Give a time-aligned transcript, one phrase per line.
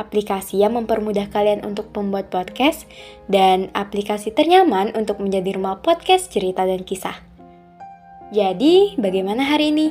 [0.00, 2.88] aplikasi yang mempermudah kalian untuk membuat podcast,
[3.28, 7.20] dan aplikasi ternyaman untuk menjadi rumah podcast cerita dan kisah.
[8.32, 9.88] Jadi, bagaimana hari ini?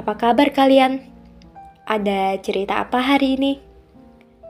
[0.00, 1.04] Apa kabar kalian?
[1.84, 3.52] Ada cerita apa hari ini?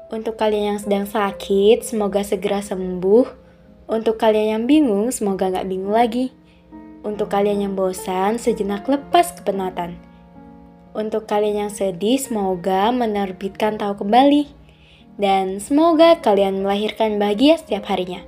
[0.06, 3.26] Untuk kalian yang sedang sakit, semoga segera sembuh.
[3.90, 6.30] Untuk kalian yang bingung, semoga nggak bingung lagi.
[7.02, 10.05] Untuk kalian yang bosan, sejenak lepas kepenatan.
[10.96, 14.48] Untuk kalian yang sedih, semoga menerbitkan tahu kembali.
[15.20, 18.24] Dan semoga kalian melahirkan bahagia setiap harinya.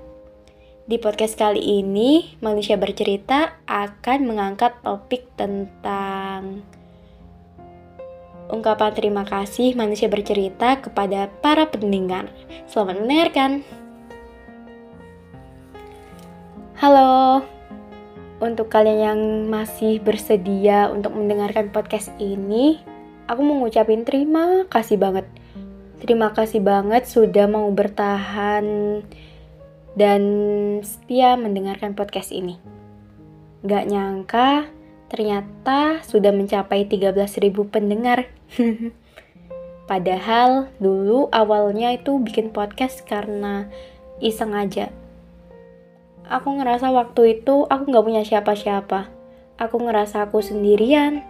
[0.85, 6.61] Di podcast kali ini, Manusia Bercerita akan mengangkat topik tentang
[8.53, 12.29] ungkapan terima kasih manusia bercerita kepada para pendengar.
[12.69, 13.65] Selamat mendengarkan.
[16.81, 17.45] Halo,
[18.49, 19.21] untuk kalian yang
[19.53, 22.81] masih bersedia untuk mendengarkan podcast ini,
[23.29, 25.29] aku mau ngucapin terima kasih banget.
[26.01, 28.65] Terima kasih banget sudah mau bertahan
[29.99, 30.23] dan
[30.81, 32.57] setia mendengarkan podcast ini.
[33.67, 34.71] Gak nyangka
[35.13, 38.31] ternyata sudah mencapai 13.000 pendengar.
[39.91, 43.67] Padahal dulu awalnya itu bikin podcast karena
[44.21, 44.93] iseng aja
[46.29, 49.09] aku ngerasa waktu itu aku nggak punya siapa-siapa.
[49.59, 51.25] Aku ngerasa aku sendirian.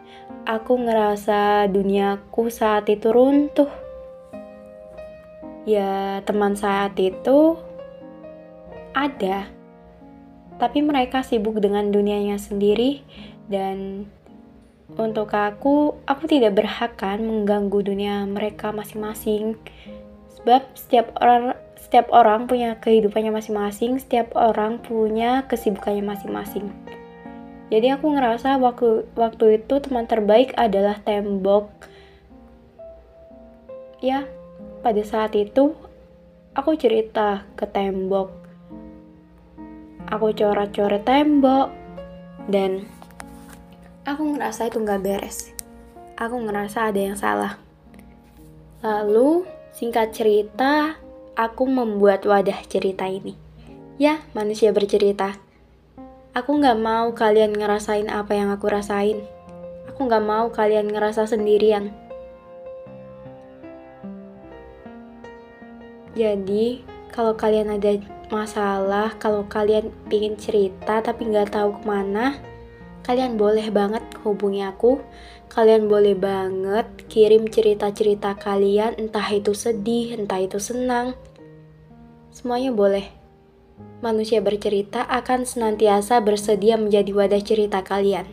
[0.44, 3.70] Aku ngerasa duniaku saat itu runtuh.
[5.64, 7.56] Ya, teman saat itu
[8.92, 9.48] ada.
[10.58, 13.06] Tapi mereka sibuk dengan dunianya sendiri
[13.46, 14.09] dan
[14.97, 19.60] untuk aku, aku tidak berhak kan mengganggu dunia mereka masing-masing.
[20.41, 26.69] Sebab setiap orang setiap orang punya kehidupannya masing-masing, setiap orang punya kesibukannya masing-masing.
[27.69, 31.69] Jadi aku ngerasa waktu waktu itu teman terbaik adalah tembok.
[34.00, 34.25] Ya,
[34.81, 35.77] pada saat itu
[36.56, 38.33] aku cerita ke tembok.
[40.09, 41.69] Aku coret-coret tembok
[42.49, 42.89] dan
[44.09, 45.53] aku ngerasa itu nggak beres.
[46.16, 47.60] Aku ngerasa ada yang salah.
[48.81, 49.45] Lalu
[49.77, 50.97] singkat cerita,
[51.38, 53.38] aku membuat wadah cerita ini.
[53.94, 55.38] Ya, manusia bercerita.
[56.34, 59.22] Aku nggak mau kalian ngerasain apa yang aku rasain.
[59.87, 61.94] Aku nggak mau kalian ngerasa sendirian.
[66.19, 66.82] Jadi,
[67.15, 68.03] kalau kalian ada
[68.34, 72.34] masalah, kalau kalian ingin cerita tapi nggak tahu ke mana,
[73.06, 74.98] kalian boleh banget hubungi aku.
[75.47, 81.15] Kalian boleh banget kirim cerita-cerita kalian, entah itu sedih, entah itu senang.
[82.38, 83.03] Semuanya boleh.
[83.99, 88.31] Manusia bercerita akan senantiasa bersedia menjadi wadah cerita kalian.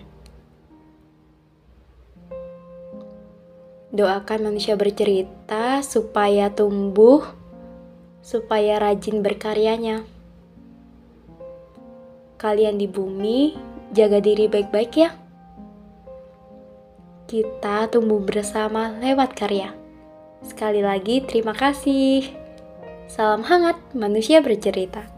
[3.89, 7.25] Doakan manusia bercerita supaya tumbuh,
[8.21, 10.05] supaya rajin berkaryanya.
[12.37, 13.57] Kalian di bumi
[13.89, 15.17] jaga diri baik-baik ya.
[17.25, 19.73] Kita tumbuh bersama lewat karya.
[20.45, 22.44] Sekali lagi, terima kasih.
[23.05, 25.14] Salam hangat, manusia bercerita.